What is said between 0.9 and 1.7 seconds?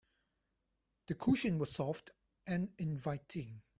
The cushion